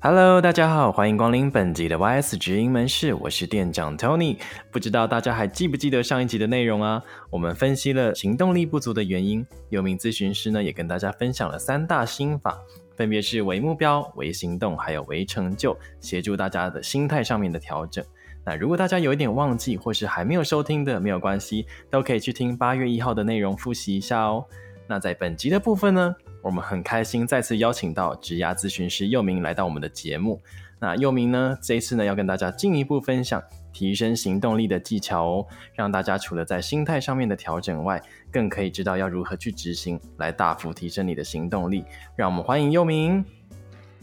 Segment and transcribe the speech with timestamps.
[0.00, 4.36] ！Hello，大家好，欢迎光临本集的 YS 直营门市，我是店长 Tony。
[4.70, 7.02] 不知道大家还记不记得上一集的内容啊？
[7.30, 12.56] 我们分析了行动力不足的原因，有名咨询师呢也跟大家分享了三大心法，
[12.96, 18.04] 分别是为目标、为行动，还有为成就，协助大家的心态上面的调整。
[18.46, 24.44] 那如果大家有一点忘记，或是还没有收听的，没有关系，都可以去听八月一号的内容复习一下哦。
[24.86, 26.14] 那在本集的部分呢，
[26.48, 30.40] 我们很开心再次邀请到职涯咨询师佑明来到我们的节目。
[30.80, 38.00] 那佑明呢，这一次呢要跟大家进一步分享提升行动力的技巧哦，让大家除了在心态上面的调整外，
[38.32, 41.84] 更可以知道要如何去执行，来大幅提升你的行动力。
[42.16, 43.22] 让我们欢迎佑明。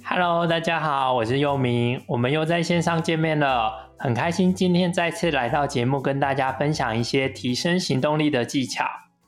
[0.03, 8.85] Hello，大家好，我是佑明，我们又在线上见面了，很开心今天再次来到节目，跟大家分享一些提升行动力的技巧。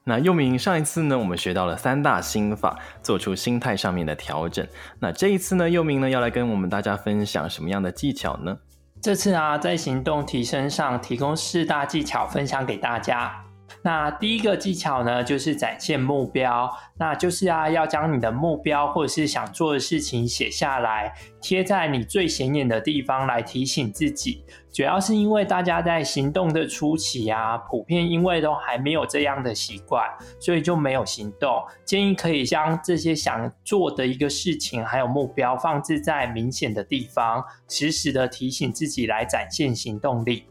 [0.07, 4.65] 那佑明上一次呢，我们学到了三大心法，做出心态上面的调整。
[4.99, 8.57] 那这一次呢，佑明呢要来跟我们大家分享什么样的技巧呢？
[9.01, 13.46] 这次啊，在行动提升上提供四大技巧分享给大家。
[13.81, 24.43] 那第一个技巧呢，就是展现目标，那就是啊，要将你的目标或者是想做的事情写下来，贴在你最显眼的地方来提醒自己。
[24.73, 30.07] 主要是因为大家在行动的初期啊，普遍因为都还没有这样的习惯，
[30.39, 31.63] 所以就没有行动。
[31.83, 40.45] 建议可以将这些想做的一个事情还有目标放置在明显的地方，时时的提醒自己来展现行动力。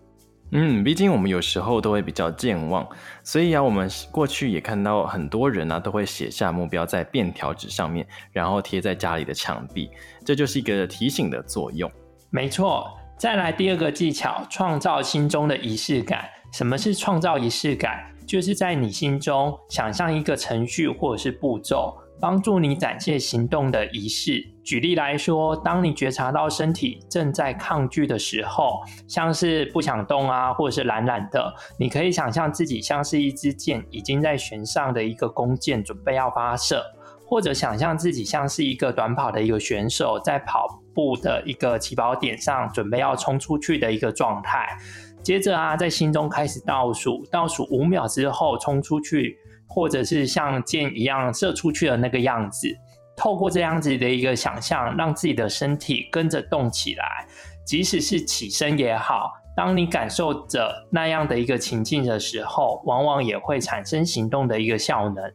[0.53, 2.87] 嗯，毕竟我们有时候都会比较健忘，
[3.23, 9.91] 所以啊，我们过去也看到很多人啊，都会写下目标在便条纸上面，然后贴在家里的墙壁，
[10.25, 11.91] 这就是一个提醒的作用。
[12.31, 12.87] 没错，
[13.19, 16.25] 再来第二个技巧，创造心中的仪式感。
[16.53, 18.13] 什么是创造仪式感？
[18.27, 21.97] 就是在你心中想象一个程序或者是步骤。
[22.19, 24.43] 帮助你展现行动的仪式。
[24.67, 36.79] 举例来说，当你觉察到身体正在抗拒的时候，像是不想动啊，或者是懒懒的，你可以想象自己像是一支箭已经在弦上的一个弓箭，准备要发射；
[37.25, 44.77] 或者想象自己像是一个短跑的一个选手，在跑步的一个起跑点上，准备要冲出去的一个状态。
[45.23, 49.39] 接着啊，在心中开始倒数，倒数五秒之后冲出去。
[49.69, 52.69] 或者是像箭一样射出去的那个样子，
[53.17, 57.27] 透过这样子的一个想象，让自己的身体跟着动起来，
[57.65, 59.33] 即使是起身也好。
[59.57, 65.33] 当你感受着那样的一个情境的时候，往往也会产生行动的一个效能。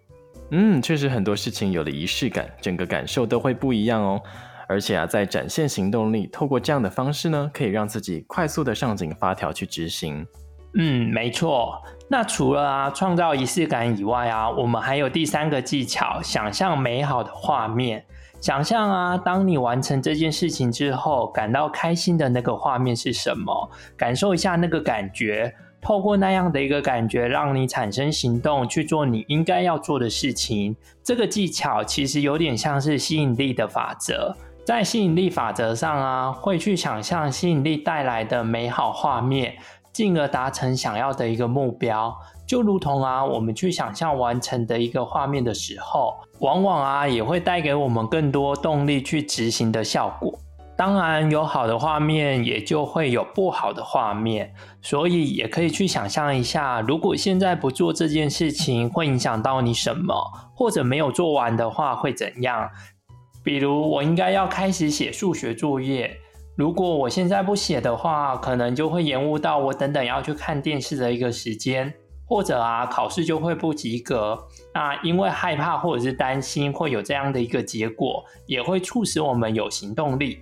[0.51, 4.21] 嗯，确实很多事情有了仪式感，整个感受都会不一样哦。
[4.67, 10.25] 而且啊，在展现行动力，透过这样的方式呢，可以让自己快速的上紧发条去执行。
[10.73, 11.81] 嗯，没错。
[12.09, 18.03] 那除了啊创造仪式感以外啊，我们还有第三个技巧，想象美好的画面。
[18.39, 23.69] 想象啊，当你完成这件事情之后，感到开心的那个画面是什么？
[23.95, 25.53] 感受一下那个感觉。
[25.79, 30.75] 透过那样的一个感觉，让你产生行动，去做你应该要做的事情。
[31.03, 34.35] 这个技巧其实有点像是吸引力的法则。
[34.63, 39.55] 在吸引力法则上啊，会去想象吸引力带来的美好画面。
[39.93, 42.15] 进而达成想要的一个目标，
[42.47, 50.37] 就如同啊，我们去想象完成的一个画面的时候，往往啊也会带给我们更多动力去执行的效果。
[50.77, 54.51] 当然，有好的画面，也就会有不好的画面，
[54.81, 60.15] 所以也可以去想象一下，如果现在不做这件事情，会影响到你什么，
[60.55, 62.67] 或者没有做完的话会怎样？
[63.43, 66.17] 比如，我应该要开始写数学作业。
[66.61, 71.91] 如果我现在不写的话，可能就会延误到我等等要去看电视的一个时间，
[72.23, 74.37] 或者啊，考试就会不及格。
[74.71, 80.37] 那因为害怕或者是担心会有这样的一个结果，也会促使我们有行动力。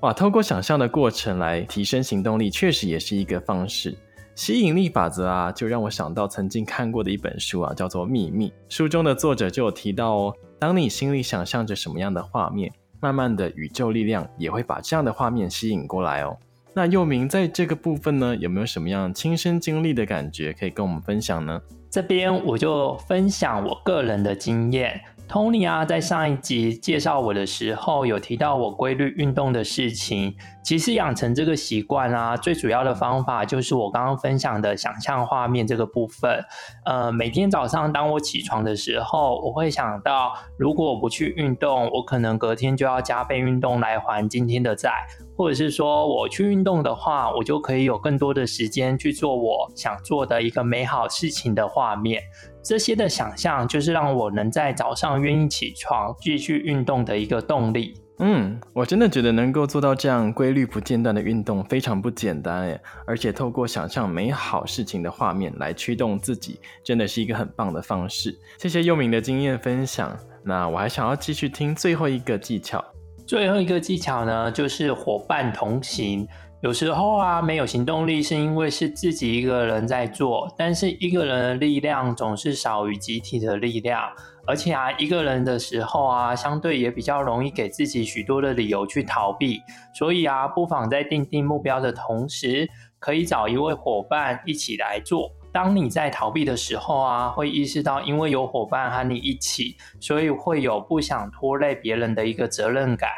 [0.00, 3.96] 哇，透过想象的过程来提升行动力，确实也是一个方式。
[4.34, 8.48] 吸引力法则啊，就让我想到曾经看过的一本书啊，叫做《秘密》。
[8.68, 16.36] 书中的作者就有提到哦，当你心里想象着什么样的画面，慢慢的，宇宙力量也会把这样的画面吸引过来哦。
[16.72, 21.60] 那佑明在这个部分呢，有没有什么样亲身经历的感觉可以跟我们分享呢？
[21.90, 25.00] 这边我就分享我个人的经验。
[25.28, 30.34] Tony 啊，在上一集介绍我的时候，有提到我规律运动的事情。
[30.62, 36.44] 其实养成这个习惯啊，最主要的方法就是我刚刚分享的想象画面这个部分。
[36.84, 44.92] 呃，每天早上当我起床的时候，我会想到，如果我不去运动，我可能隔天就要加倍运动来还今天的债，
[45.36, 52.22] 或者是说我去运动的话，我就可以有更多的时间去做我想做的一个美好事情的画面。
[52.62, 57.94] 这些的想象就是让我能在早上愿意起床继续运动的一个动力。
[58.22, 68.38] 嗯，我真的觉得能够做到这样规律不间断的运动非常不简单诶，而且透过想象美好事情的画面来驱动自己，真的是一个很棒的方式。
[68.58, 70.14] 谢谢佑明的经验分享。
[70.44, 72.84] 那我还想要继续听最后一个技巧。
[73.26, 76.28] 最后一个技巧呢，就是伙伴同行。
[76.62, 84.02] 有时候啊，没有行动力是因为是自己一个人在做，但是一个人的力量总是少于集体的力量。
[84.46, 89.62] 而且啊，一个人的时候啊，相对也比较容易给自己许多的理由去逃避。
[89.94, 92.68] 所以啊，不妨在定定目标的同时，
[92.98, 95.32] 可以找一位伙伴一起来做。
[95.52, 103.08] 当你在逃避的时候啊，会意识到因为有伙伴和你一起，所以会有不想拖累别人的一个责任感。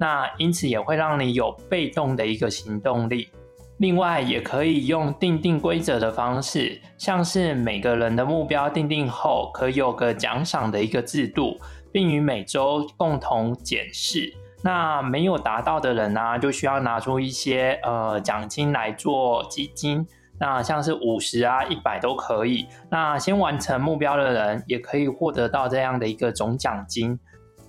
[0.00, 3.28] 那因此也会让你有被动的一个行动力。
[3.76, 11.58] 另外，也可以用定定规则的方式，像是每个人的目标定定后，可有个奖赏的一个制度，
[11.92, 14.32] 并与每周共同检视。
[14.62, 20.06] 那没有达到的人呢、就需要拿出一些呃奖金来做基金。
[20.38, 22.66] 那像是五十啊、一百都可以。
[22.90, 27.18] 那先完成目标的人，也可以获得到这样的一个总奖金。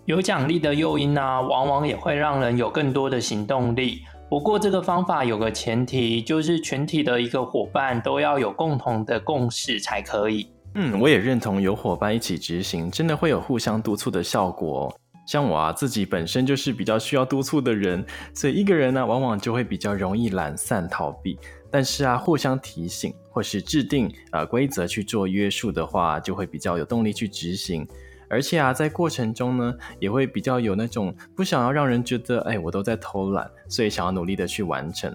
[0.05, 4.01] 有奖励的诱因呢、啊，往往也会让人有更多的行动力。
[4.29, 10.47] 不过，这个方法有个前提，就是全体的一个伙伴都要有共同的共识才可以。
[10.75, 14.93] 嗯，我也认同有伙伴一起执行，真的会有互相督促的效果。
[15.27, 18.03] 像我啊，自己本身就是比较需要督促的人，
[18.33, 21.37] 所以一个人呢、往往就会比较容易懒散逃避。
[21.69, 27.87] 但是啊，互相提醒或是制定啊、呃、规则去做约束的话，就会比较有动力去执行。
[28.31, 35.13] 而且啊，在过程中呢，也会比较有那种不想要让人觉得，哎，我都在偷懒，所以想要努力的去完成。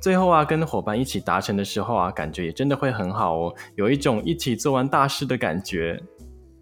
[0.00, 6.00] 最后啊，跟伙伴一起达成的时候啊，感觉也真的会很好哦，有一种一起做完大事的感觉。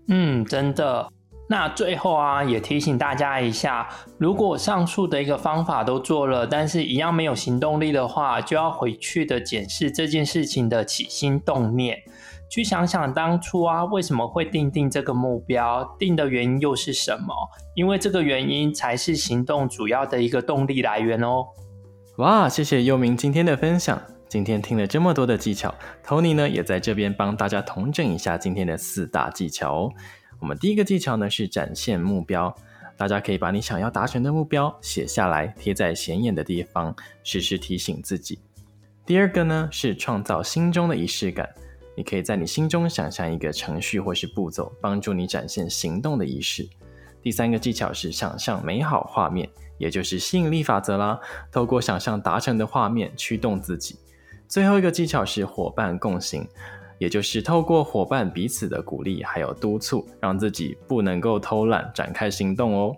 [0.08, 1.08] 嗯，真的。
[1.50, 11.98] 那最后啊，也提醒大家一下，如果上述的一个方法都做了，但是一样没有行动力的话，就要回去的检视这件事情的起心动念。
[12.48, 15.84] 去想想当初啊，为什么会定定这个目标？
[15.98, 17.34] 定的原因又是什么？
[17.74, 21.46] 因为这个原因才是行动主要的一个动力来源哦。
[22.16, 24.00] 哇，谢谢又明今天的分享。
[24.28, 25.74] 今天听了这么多的技巧
[26.04, 29.92] ，Tony 呢也在这边帮大家统整一下今天的四大技巧哦。
[30.38, 32.54] 我们第一个技巧呢是展现目标，
[32.96, 38.38] 大家可以把你想要达成的目标写下来，贴在显眼的地方，时时提醒自己。
[39.06, 41.48] 第二个呢是创造心中的仪式感。
[41.98, 46.64] 你可以在你心中想象一个程序或是步骤，帮助你展现行动的仪式。
[47.20, 51.18] 第三个技巧是想象美好画面，也就是吸引力法则啦。
[51.50, 53.98] 透过想象达成的画面驱动自己。
[54.46, 56.46] 最后一个技巧是伙伴共行，
[57.00, 62.94] 也就是透过伙伴彼此的鼓励还有督促，让自己不能够偷懒，展开行动哦。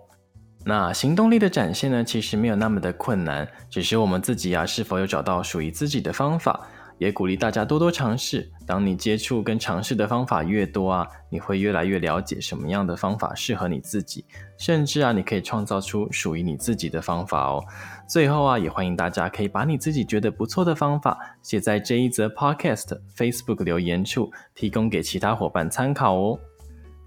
[0.63, 6.67] 那行动力的展现呢，其实没有那么的困难，只是我们自己啊是否有找到属于自己的方法。
[7.01, 8.47] 也鼓励大家多多尝试。
[8.67, 14.23] 当你接触跟尝试的方法越多啊，你会越来越了解什么样的方法适合你自己，
[14.55, 17.63] 甚至啊，你可以创造出属于你自己的方法哦。
[18.07, 26.39] 最后啊，也欢迎大家可以把你自己觉得不错的方法写在这一则 Podcast Facebook 留言处，提供给其他伙伴参考哦。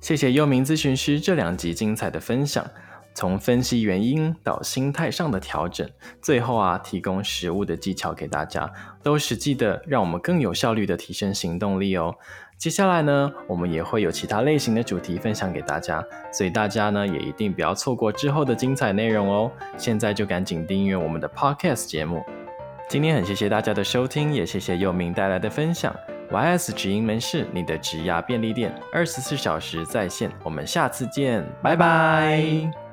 [0.01, 2.69] 谢谢又明咨询师这两集精彩的分享。
[3.14, 5.88] 从分析原因到心态上的调整，
[6.21, 8.71] 最后啊，提供实物的技巧给大家，
[9.02, 12.14] 都实际的让我们更有效率的提升行动力哦。
[12.59, 19.50] 接下来呢，我们也会有其他类型的主题分享给大家，所以大家呢也一定不要错过之后的精彩内容哦。
[19.76, 22.23] 现在就赶紧订阅我们的 Podcast 节目。
[22.88, 25.94] 今天很谢谢大家的收听，也谢谢佑明带来的分享。
[26.30, 30.30] YS 直营门市，你的职涯便利店，二十四小时在线。
[30.42, 32.84] 我们下次见，拜拜。